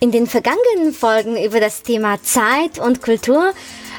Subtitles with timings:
[0.00, 3.52] In den vergangenen Folgen über das Thema Zeit und Kultur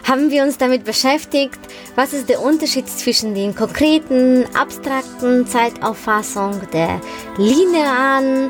[0.07, 1.59] haben wir uns damit beschäftigt,
[1.95, 7.01] was ist der Unterschied zwischen den konkreten, abstrakten Zeitauffassung, der
[7.35, 8.49] linearen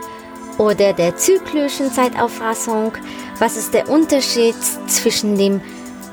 [0.59, 2.91] oder der zyklischen Zeitauffassung,
[3.39, 4.53] was ist der Unterschied
[4.85, 5.59] zwischen dem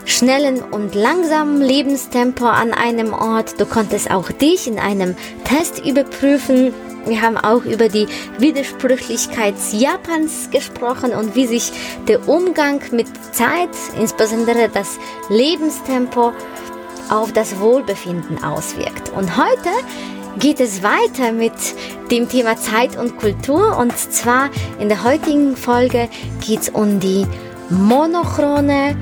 [0.07, 3.61] schnellen und langsamen Lebenstempo an einem Ort.
[3.61, 5.15] Du konntest auch dich in einem
[5.45, 6.73] Test überprüfen.
[7.07, 8.09] Wir haben auch über die
[8.39, 11.73] Widersprüchlichkeit Japans gesprochen und wie sich
[12.09, 16.33] der Umgang mit Zeit, insbesondere das Lebenstempo,
[17.09, 19.13] auf das Wohlbefinden auswirkt.
[19.17, 19.71] Und heute
[20.39, 21.53] geht es weiter mit
[22.11, 23.77] dem Thema Zeit und Kultur.
[23.79, 26.09] Und zwar in der heutigen Folge
[26.45, 27.25] geht es um die
[27.71, 28.97] monochrone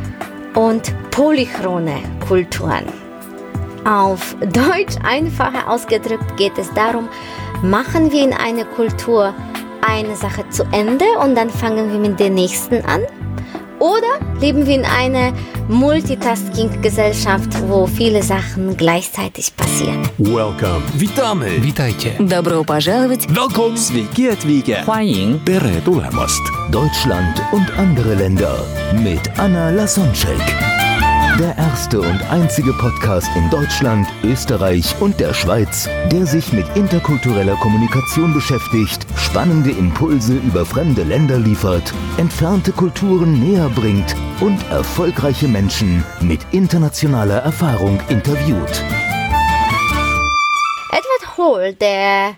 [0.54, 1.96] und polychrone
[2.28, 2.84] Kulturen.
[3.84, 7.08] Auf Deutsch einfacher ausgedrückt geht es darum,
[7.63, 9.33] machen wir in einer Kultur
[9.81, 13.01] eine Sache zu Ende und dann fangen wir mit der nächsten an?
[13.79, 15.31] Oder leben wir in einer
[15.69, 20.01] Multitasking-Gesellschaft, wo viele Sachen gleichzeitig passieren?
[20.17, 20.83] Welcome.
[20.95, 21.63] Witamy.
[21.63, 22.11] Witajcie.
[22.19, 23.27] Добро пожаловать!
[23.29, 23.77] Welcome.
[23.77, 24.83] Sveiki atvykę.
[24.85, 26.41] 欢迎 Tere tulemast.
[26.71, 28.57] Deutschland und andere Länder
[28.93, 30.82] mit Anna Lasonczek.
[31.38, 37.56] Der erste und einzige Podcast in Deutschland, Österreich und der Schweiz, der sich mit interkultureller
[37.56, 46.04] Kommunikation beschäftigt, spannende Impulse über fremde Länder liefert, entfernte Kulturen näher bringt und erfolgreiche Menschen
[46.20, 48.80] mit internationaler Erfahrung interviewt.
[50.92, 52.36] Edward Hall, der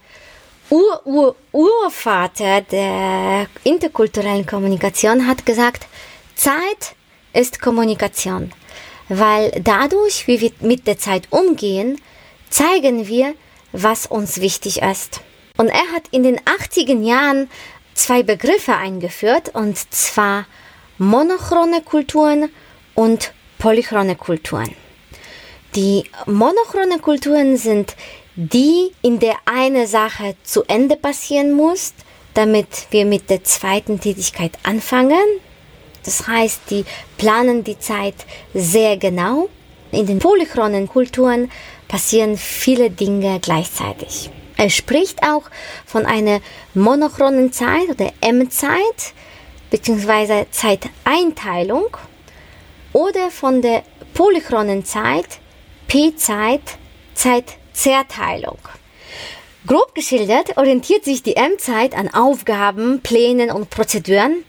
[0.71, 5.87] Ur-Ur-Urvater der interkulturellen Kommunikation, hat gesagt,
[6.35, 6.95] Zeit
[7.35, 8.53] ist Kommunikation,
[9.09, 12.01] weil dadurch, wie wir mit der Zeit umgehen,
[12.51, 13.35] zeigen wir,
[13.73, 15.21] was uns wichtig ist.
[15.57, 17.49] Und er hat in den 80er Jahren
[17.95, 20.47] zwei Begriffe eingeführt, und zwar
[20.99, 22.51] monochrone Kulturen
[22.95, 24.75] und polychrone Kulturen.
[25.75, 27.97] Die monochrone Kulturen sind
[28.35, 31.95] die, in der eine Sache zu Ende passieren muss,
[32.35, 35.25] damit wir mit der zweiten Tätigkeit anfangen.
[36.07, 36.87] Das heißt, die
[37.19, 38.15] planen die Zeit
[38.55, 39.51] sehr genau.
[39.93, 41.51] In den polychronen Kulturen
[41.89, 44.31] passieren viele Dinge gleichzeitig.
[44.57, 45.43] Er spricht auch
[45.85, 46.41] von einer
[46.75, 49.13] monochronen Zeit oder M-Zeit
[49.71, 50.47] bzw.
[50.51, 51.89] Zeiteinteilung
[52.93, 53.83] oder von der
[54.15, 55.27] polychronen Zeit,
[55.89, 56.63] P-Zeit,
[57.15, 58.59] Zeitzerteilung.
[59.67, 64.45] Grob geschildert orientiert sich die M-Zeit an Aufgaben, Plänen und Prozeduren.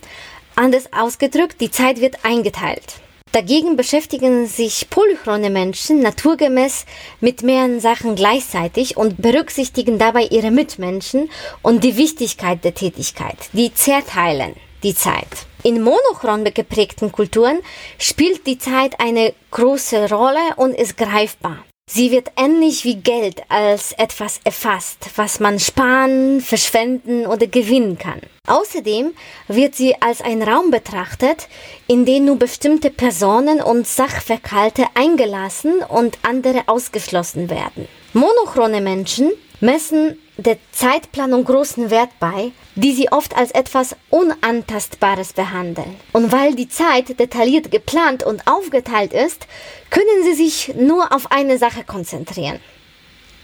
[0.57, 2.95] Anders ausgedrückt, die Zeit wird eingeteilt.
[3.31, 6.88] Dagegen beschäftigen sich polychrone Menschen naturgemäß
[7.19, 11.29] mit mehreren Sachen gleichzeitig und berücksichtigen dabei ihre Mitmenschen
[11.62, 13.38] und die Wichtigkeit der Tätigkeit.
[13.53, 15.28] Die zerteilen die Zeit.
[15.62, 17.59] In monochron geprägten Kulturen
[18.00, 21.67] spielt die Zeit eine große Rolle und ist greifbar.
[21.90, 28.20] Sie wird ähnlich wie Geld als etwas erfasst, was man sparen, verschwenden oder gewinnen kann.
[28.46, 29.14] Außerdem
[29.48, 31.48] wird sie als ein Raum betrachtet,
[31.88, 37.88] in den nur bestimmte Personen und Sachverhalte eingelassen und andere ausgeschlossen werden.
[38.12, 45.95] Monochrone Menschen messen der Zeitplanung großen Wert bei, die sie oft als etwas Unantastbares behandeln.
[46.13, 49.47] Und weil die Zeit detailliert geplant und aufgeteilt ist,
[49.90, 52.59] können sie sich nur auf eine Sache konzentrieren.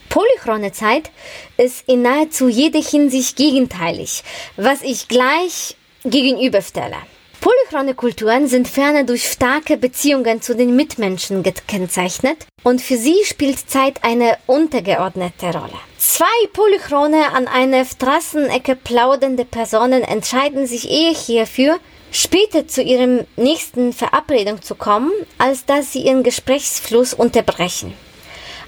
[0.09, 1.09] Polychrone Zeit
[1.57, 4.23] ist in nahezu jeder Hinsicht gegenteilig,
[4.57, 6.97] was ich gleich gegenüberstelle.
[7.43, 13.69] Polychrone Kulturen sind ferner durch starke Beziehungen zu den Mitmenschen gekennzeichnet und für sie spielt
[13.69, 15.77] Zeit eine untergeordnete Rolle.
[15.97, 21.79] Zwei Polychrone an einer Straßenecke plaudernde Personen entscheiden sich eher hierfür,
[22.13, 27.93] später zu ihrem nächsten Verabredung zu kommen, als dass sie ihren Gesprächsfluss unterbrechen.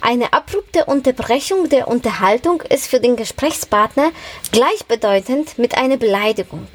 [0.01, 4.11] Eine abrupte Unterbrechung der Unterhaltung ist für den Gesprächspartner
[4.51, 6.67] gleichbedeutend mit einer Beleidigung.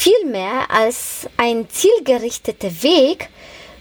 [0.00, 3.30] Vielmehr als ein zielgerichteter Weg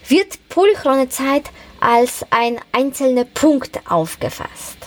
[0.08, 1.44] wird polychrone Zeit
[1.80, 4.78] als ein einzelner Punkt aufgefasst.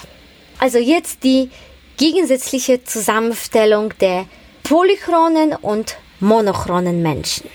[0.58, 1.50] Also jetzt die
[1.98, 4.26] gegensätzliche Zusammenstellung der
[4.64, 7.48] polychronen und monochronen Menschen.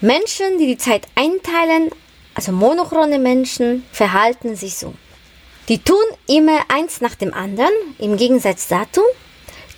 [0.00, 1.90] Menschen, die die Zeit einteilen,
[2.32, 4.94] also monochrone Menschen, verhalten sich so.
[5.68, 9.02] Die tun immer eins nach dem anderen, im Gegensatz dazu,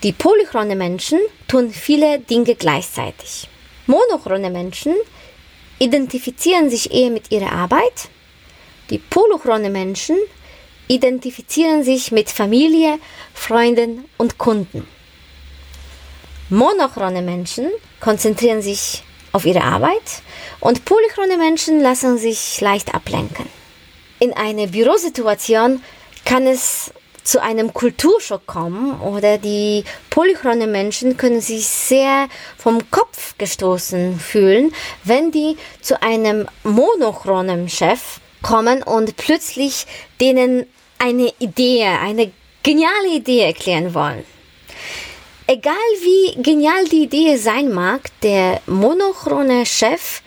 [0.03, 3.49] die polychrone Menschen tun viele Dinge gleichzeitig.
[3.87, 4.95] Monochrone Menschen
[5.79, 8.09] identifizieren sich eher mit ihrer Arbeit.
[8.91, 10.17] Die polychrone Menschen
[10.89, 12.99] identifizieren sich mit Familie,
[13.35, 14.87] Freunden und Kunden.
[16.51, 17.71] Monochrone Menschen
[18.01, 19.03] konzentrieren sich
[19.33, 20.23] auf ihre Arbeit
[20.61, 23.47] und polychrone Menschen lassen sich leicht ablenken.
[24.19, 25.83] In einer Bürosituation
[26.25, 26.93] kann es
[27.27, 34.73] zu einem Kulturschock kommen oder die polychrone Menschen können sich sehr vom Kopf gestoßen fühlen,
[35.03, 39.87] wenn die zu einem monochronen Chef kommen und plötzlich
[40.21, 40.67] denen
[40.99, 42.31] eine Idee, eine
[42.63, 44.25] geniale Idee erklären wollen.
[45.49, 50.23] Egal wie genial die Idee sein mag, der monochrone Chef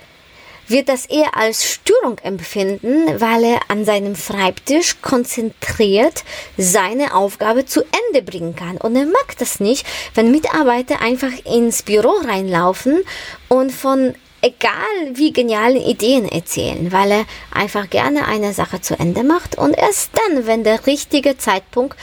[0.70, 6.24] wird das eher als Störung empfinden, weil er an seinem Schreibtisch konzentriert
[6.58, 8.78] seine Aufgabe zu Ende bringen kann.
[8.78, 13.04] Und er mag das nicht, wenn Mitarbeiter einfach ins Büro reinlaufen
[13.48, 19.24] und von egal wie genialen Ideen erzählen, weil er einfach gerne eine Sache zu Ende
[19.24, 21.98] macht und erst dann, wenn der richtige Zeitpunkt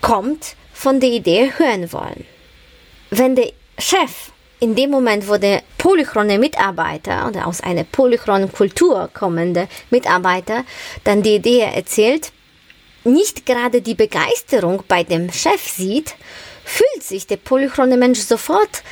[0.00, 2.26] kommt, von der Idee hören wollen.
[3.10, 4.30] Wenn der Chef
[4.60, 10.64] in dem Moment, wo der polychrone Mitarbeiter oder aus einer polychronen Kultur kommende Mitarbeiter
[11.02, 12.32] dann die Idee erzählt,
[13.04, 16.14] nicht gerade die Begeisterung bei dem Chef sieht,
[16.64, 18.82] fühlt sich der polychrone Mensch sofort,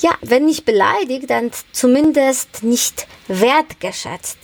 [0.00, 4.38] ja, wenn nicht beleidigt, dann zumindest nicht wertgeschätzt.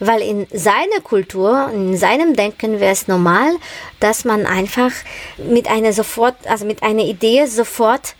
[0.00, 3.52] Weil in seiner Kultur, in seinem Denken wäre es normal,
[4.00, 4.90] dass man einfach
[5.38, 8.14] mit einer sofort, also mit einer Idee sofort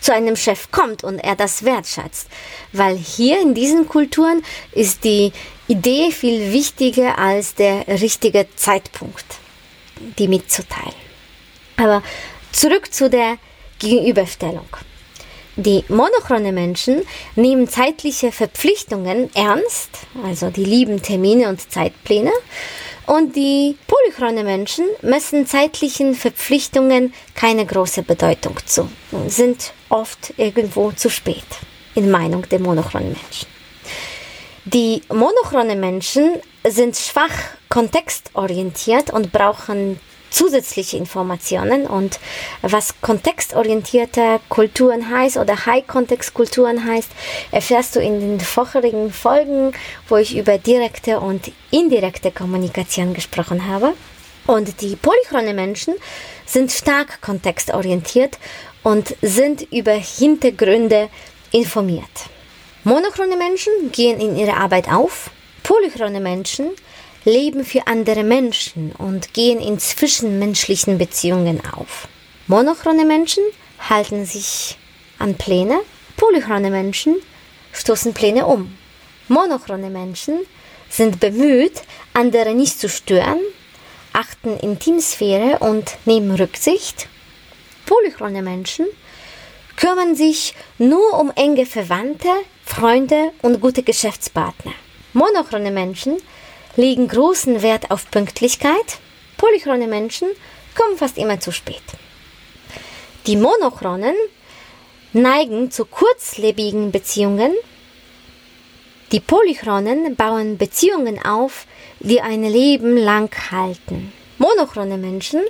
[0.00, 2.28] zu einem Chef kommt und er das wertschätzt.
[2.72, 5.32] Weil hier in diesen Kulturen ist die
[5.68, 9.24] Idee viel wichtiger als der richtige Zeitpunkt,
[10.18, 10.94] die mitzuteilen.
[11.76, 12.02] Aber
[12.52, 13.38] zurück zu der
[13.78, 14.68] Gegenüberstellung.
[15.56, 17.02] Die monochrone Menschen
[17.34, 19.88] nehmen zeitliche Verpflichtungen ernst,
[20.22, 22.30] also die lieben Termine und Zeitpläne,
[23.06, 28.88] und die polychrone Menschen messen zeitlichen Verpflichtungen keine große Bedeutung zu
[29.28, 31.44] sind oft irgendwo zu spät,
[31.94, 33.48] in Meinung der monochronen Menschen.
[34.64, 37.30] Die monochronen Menschen sind schwach
[37.68, 40.00] kontextorientiert und brauchen
[40.30, 42.18] zusätzliche Informationen und
[42.62, 47.10] was kontextorientierte Kulturen heißt oder High-Kontext-Kulturen heißt,
[47.52, 49.72] erfährst du in den vorherigen Folgen,
[50.08, 53.94] wo ich über direkte und indirekte Kommunikation gesprochen habe.
[54.46, 55.94] Und die polychrone Menschen
[56.44, 58.38] sind stark kontextorientiert
[58.82, 61.08] und sind über Hintergründe
[61.50, 62.04] informiert.
[62.84, 65.30] Monochrone Menschen gehen in ihre Arbeit auf,
[65.64, 66.70] polychrone Menschen
[67.26, 72.08] leben für andere Menschen und gehen in zwischenmenschlichen Beziehungen auf.
[72.46, 73.42] Monochrone Menschen
[73.78, 74.78] halten sich
[75.18, 75.80] an Pläne,
[76.16, 77.16] polychrone Menschen
[77.72, 78.78] stoßen Pläne um.
[79.28, 80.38] Monochrone Menschen
[80.88, 81.82] sind bemüht,
[82.14, 83.40] andere nicht zu stören,
[84.12, 87.08] achten Intimsphäre und nehmen Rücksicht.
[87.86, 88.86] Polychrone Menschen
[89.74, 92.28] kümmern sich nur um enge Verwandte,
[92.64, 94.72] Freunde und gute Geschäftspartner.
[95.12, 96.18] Monochrone Menschen
[96.76, 98.98] legen großen Wert auf Pünktlichkeit.
[99.36, 100.28] Polychrone Menschen
[100.76, 101.82] kommen fast immer zu spät.
[103.26, 104.14] Die Monochronen
[105.12, 107.52] neigen zu kurzlebigen Beziehungen.
[109.12, 111.66] Die Polychronen bauen Beziehungen auf,
[112.00, 114.12] die ein Leben lang halten.
[114.38, 115.40] Monochrone Menschen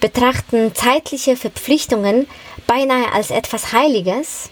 [0.00, 2.28] betrachten zeitliche Verpflichtungen
[2.66, 4.50] beinahe als etwas Heiliges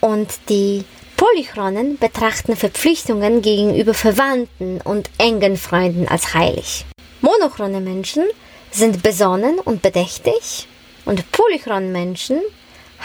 [0.00, 0.84] und die
[1.24, 6.84] Polychronen betrachten Verpflichtungen gegenüber Verwandten und engen Freunden als heilig.
[7.22, 8.24] Monochrone Menschen
[8.70, 10.68] sind besonnen und bedächtig
[11.06, 12.42] und polychrone Menschen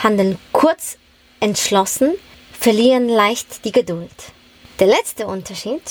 [0.03, 0.97] handeln kurz,
[1.39, 2.11] entschlossen,
[2.51, 4.11] verlieren leicht die Geduld.
[4.79, 5.81] Der letzte Unterschied.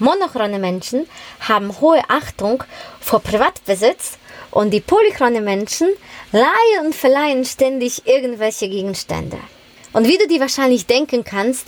[0.00, 1.06] Monochrone Menschen
[1.38, 2.64] haben hohe Achtung
[3.00, 4.18] vor Privatbesitz
[4.50, 5.88] und die polychrone Menschen
[6.32, 9.38] leihen und verleihen ständig irgendwelche Gegenstände.
[9.92, 11.66] Und wie du dir wahrscheinlich denken kannst,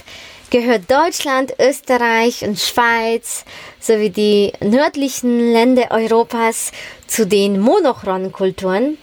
[0.50, 3.44] gehört Deutschland, Österreich und Schweiz
[3.80, 6.72] sowie die nördlichen Länder Europas
[7.06, 8.98] zu den monochronen Kulturen.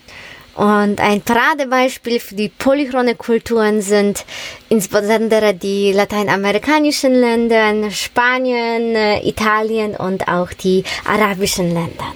[0.56, 4.26] Und ein Paradebeispiel für die polychrone Kulturen sind
[4.68, 12.14] insbesondere die lateinamerikanischen Länder, Spanien, Italien und auch die arabischen Länder.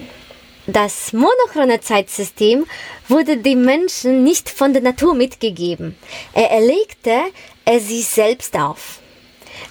[0.68, 2.66] Das monochrone Zeitsystem
[3.10, 5.98] wurde dem Menschen nicht von der Natur mitgegeben.
[6.34, 7.12] Er erlegte
[7.66, 9.00] es sich selbst auf.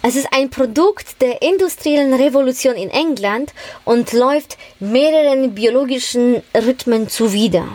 [0.03, 3.55] Es ist ein Produkt der industriellen Revolution in England
[3.87, 7.67] und läuft mehreren biologischen Rhythmen zuwider.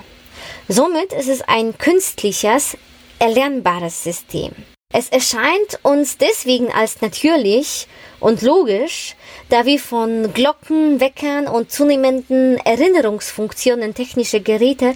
[0.67, 2.77] Somit ist es ein künstliches,
[3.17, 4.51] erlernbares System.
[4.93, 7.87] Es erscheint uns deswegen als natürlich
[8.21, 9.15] und logisch,
[9.49, 14.95] da wir von Glocken, Weckern und zunehmenden Erinnerungsfunktionen technischer Geräte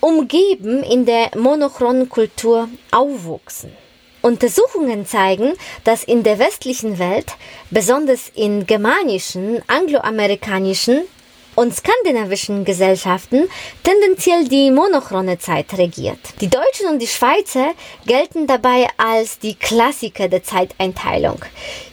[0.00, 3.72] umgeben in der monochronen Kultur aufwuchsen.
[4.20, 7.32] Untersuchungen zeigen, dass in der westlichen Welt,
[7.70, 11.04] besonders in germanischen, angloamerikanischen
[11.54, 13.48] und skandinavischen Gesellschaften
[13.82, 16.18] tendenziell die monochrone Zeit regiert.
[16.40, 17.72] Die Deutschen und die Schweizer
[18.06, 21.40] gelten dabei als die Klassiker der Zeiteinteilung.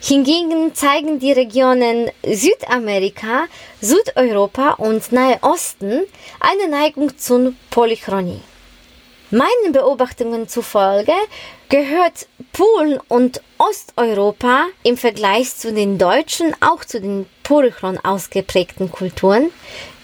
[0.02, 3.46] Hingegen zeigen die Regionen Südamerika,
[3.82, 6.02] Südeuropa und Nahe Osten
[6.40, 8.42] eine Neigung zur Polychronie.
[9.34, 11.14] Meinen Beobachtungen zufolge
[11.70, 19.52] gehört Polen und Osteuropa im Vergleich zu den Deutschen auch zu den polychron ausgeprägten Kulturen.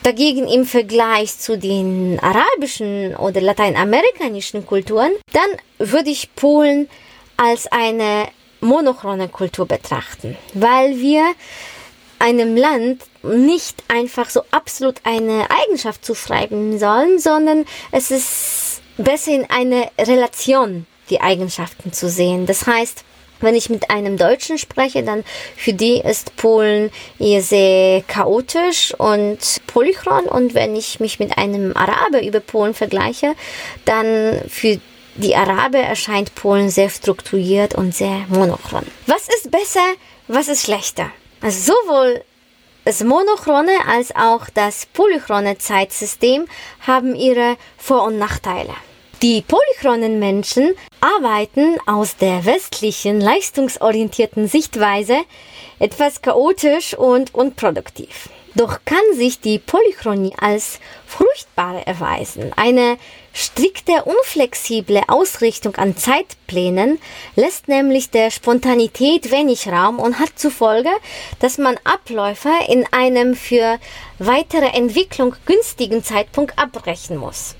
[0.04, 6.90] Dagegen im Vergleich zu den arabischen oder lateinamerikanischen Kulturen, dann würde ich Polen
[7.38, 8.28] als eine
[8.60, 11.24] monochrone Kultur betrachten, weil wir
[12.20, 17.64] einem Land nicht einfach so absolut eine Eigenschaft zuschreiben sollen, sondern
[17.94, 22.46] es ist besser in eine Relation die Eigenschaften zu sehen.
[22.46, 23.06] Das heißt,
[23.40, 25.24] wenn ich mit einem Deutschen spreche, dann
[25.56, 30.26] für die ist Polen eher sehr chaotisch und polychron.
[30.26, 33.36] Und wenn ich mich mit einem Araber über Polen vergleiche,
[33.86, 34.80] dann für
[35.16, 38.86] die Araber erscheint Polen sehr strukturiert und sehr monochron.
[39.08, 39.86] Was ist besser,
[40.28, 41.10] was ist schlechter?
[41.42, 42.24] Also sowohl
[42.86, 46.48] das monochrone als auch das polychrone Zeitsystem
[46.86, 48.74] haben ihre Vor- und Nachteile.
[49.24, 55.18] Die polychronen Menschen arbeiten aus der westlichen leistungsorientierten Sichtweise
[55.80, 58.30] etwas chaotisch und unproduktiv.
[58.54, 62.54] Doch kann sich die Polychronie als fruchtbar erweisen.
[62.56, 63.00] Eine
[63.34, 67.00] strikte, unflexible Ausrichtung an Zeitplänen
[67.36, 70.92] lässt nämlich der Spontanität wenig Raum und hat zufolge,
[71.40, 73.80] dass man Abläufe in einem für
[74.20, 77.57] weitere Entwicklung günstigen Zeitpunkt abbrechen muss.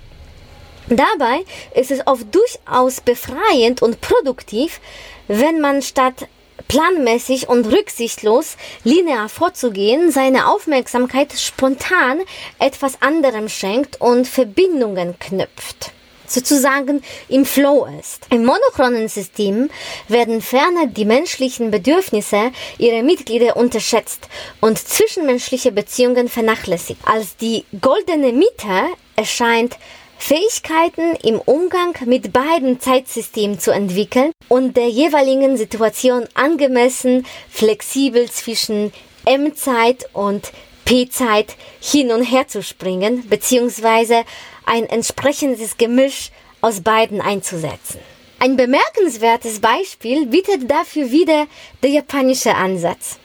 [0.90, 1.44] Dabei
[1.76, 4.80] ist es oft durchaus befreiend und produktiv,
[5.28, 6.28] wenn man statt
[6.70, 12.22] planmäßig und rücksichtslos linear vorzugehen, seine Aufmerksamkeit spontan
[12.60, 15.92] etwas anderem schenkt und Verbindungen knüpft
[16.30, 18.28] sozusagen im Flow ist.
[18.30, 19.70] Im monochronen System
[20.10, 24.28] werden ferner die menschlichen Bedürfnisse ihrer Mitglieder unterschätzt
[24.60, 27.00] und zwischenmenschliche Beziehungen vernachlässigt.
[27.06, 29.78] Als die goldene Mitte erscheint
[30.18, 38.92] Fähigkeiten im Umgang mit beiden Zeitsystemen zu entwickeln und der jeweiligen Situation angemessen flexibel zwischen
[39.26, 40.52] M-Zeit und
[40.86, 44.24] P-Zeit hin und her zu springen, beziehungsweise
[44.66, 46.32] ein entsprechendes Gemisch
[46.62, 48.00] aus beiden einzusetzen.
[48.40, 51.48] Ein bemerkenswertes Beispiel bietet dafür wieder
[51.84, 53.20] der japanische Ansatz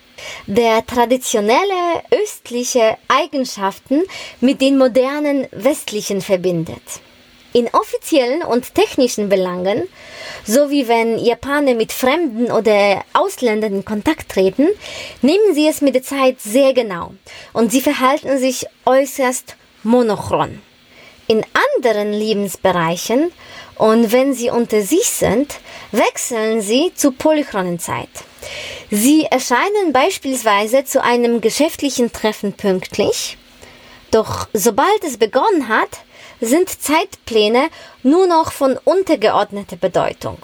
[0.47, 4.03] der traditionelle östliche Eigenschaften
[4.41, 6.83] mit den modernen westlichen verbindet.
[7.55, 9.87] In offiziellen und technischen Belangen,
[10.45, 14.69] sowie wenn Japaner mit Fremden oder Ausländern in Kontakt treten,
[15.21, 17.13] nehmen sie es mit der Zeit sehr genau
[17.53, 20.63] und sie verhalten sich äußerst monochron.
[21.27, 21.45] In
[21.79, 23.31] anderen Lebensbereichen
[23.77, 25.55] und wenn sie unter sich sind,
[25.93, 28.09] wechseln sie zur polychronen Zeit.
[28.95, 33.39] Sie erscheinen beispielsweise zu einem geschäftlichen Treffen pünktlich,
[34.11, 36.01] doch sobald es begonnen hat,
[36.43, 37.71] sind Zeitpläne
[38.03, 40.37] nur noch von untergeordneter Bedeutung.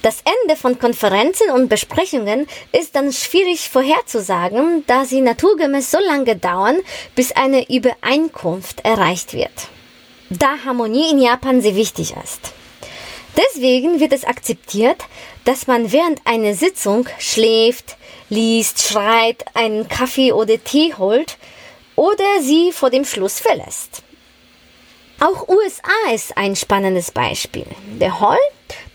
[0.00, 6.36] Das Ende von Konferenzen und Besprechungen ist dann schwierig vorherzusagen, da sie naturgemäß so lange
[6.36, 6.78] dauern,
[7.16, 9.50] bis eine Übereinkunft erreicht wird.
[10.28, 12.52] Da Harmonie in Japan sehr wichtig ist.
[13.36, 15.04] Deswegen wird es akzeptiert,
[15.44, 17.96] dass man während einer Sitzung schläft,
[18.28, 21.36] liest, schreit, einen Kaffee oder Tee holt
[21.96, 24.02] oder sie vor dem Schluss verlässt.
[25.20, 27.66] Auch USA ist ein spannendes Beispiel.
[28.00, 28.38] Der Hall,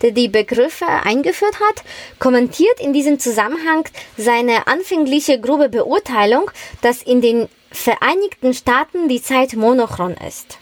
[0.02, 1.84] der die Begriffe eingeführt hat,
[2.18, 6.50] kommentiert in diesem Zusammenhang seine anfängliche grobe Beurteilung,
[6.82, 10.58] dass in den Vereinigten Staaten die Zeit monochron ist.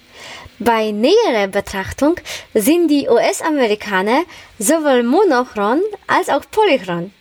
[0.59, 2.17] Bei näherer Betrachtung
[2.55, 4.23] sind die US-Amerikaner
[4.59, 7.13] sowohl monochron als auch polychron.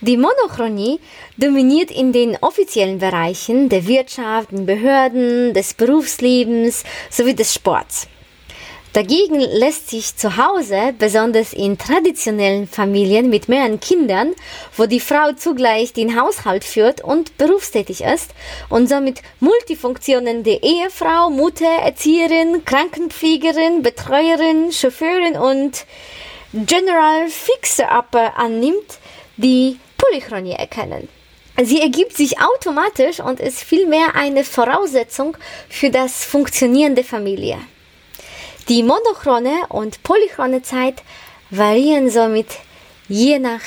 [0.00, 0.98] Die Monochronie
[1.36, 8.08] dominiert in den offiziellen Bereichen der Wirtschaft, den Behörden, des Berufslebens sowie des Sports.
[8.92, 14.34] Dagegen lässt sich zu Hause, besonders in traditionellen Familien mit mehreren Kindern,
[14.76, 18.32] wo die Frau zugleich den Haushalt führt und berufstätig ist
[18.68, 25.86] und somit Multifunktionen der Ehefrau, Mutter, Erzieherin, Krankenpflegerin, Betreuerin, Chauffeurin und
[26.52, 28.98] General Fixer-Upper annimmt,
[29.38, 31.08] die Polychronie erkennen.
[31.62, 35.38] Sie ergibt sich automatisch und ist vielmehr eine Voraussetzung
[35.70, 37.56] für das Funktionieren der Familie.
[38.68, 41.02] Die monochrone und polychrone Zeit
[41.50, 42.46] variieren somit
[43.08, 43.62] je nach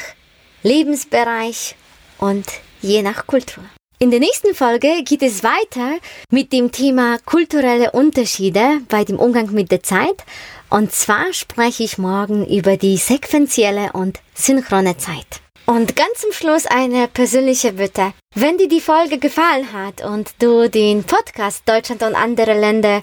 [0.63, 1.75] Lebensbereich
[2.17, 2.45] und
[2.81, 3.63] je nach Kultur.
[3.99, 5.97] In der nächsten Folge geht es weiter
[6.29, 10.23] mit dem Thema kulturelle Unterschiede bei dem Umgang mit der Zeit.
[10.69, 15.44] Und zwar spreche ich morgen über die sequentielle und synchrone Zeit.
[15.65, 18.13] Und ganz zum Schluss eine persönliche Bitte.
[18.35, 23.01] Wenn dir die Folge gefallen hat und du den Podcast Deutschland und andere Länder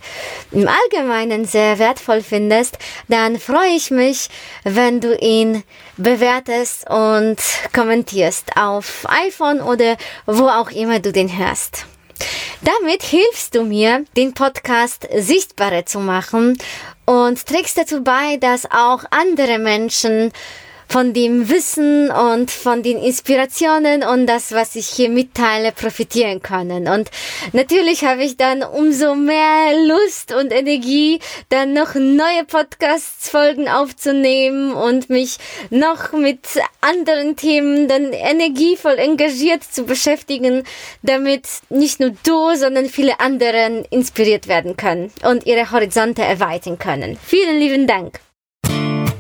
[0.53, 2.79] im Allgemeinen sehr wertvoll findest,
[3.09, 4.29] dann freue ich mich,
[4.63, 5.65] wenn du ihn
[5.97, 7.39] bewertest und
[7.75, 11.87] kommentierst auf iPhone oder wo auch immer du den hörst.
[12.61, 16.57] Damit hilfst du mir, den Podcast sichtbarer zu machen
[17.07, 20.31] und trägst dazu bei, dass auch andere Menschen
[20.93, 26.87] von dem Wissen und von den Inspirationen und das, was ich hier mitteile, profitieren können.
[26.87, 27.11] Und
[27.55, 31.19] natürlich habe ich dann umso mehr Lust und Energie,
[31.49, 35.39] dann noch neue Podcast-Folgen aufzunehmen und mich
[35.71, 36.41] noch mit
[36.83, 40.65] anderen Themen dann energievoll engagiert zu beschäftigen,
[41.01, 47.17] damit nicht nur du, sondern viele anderen inspiriert werden können und ihre Horizonte erweitern können.
[47.25, 48.21] Vielen lieben Dank.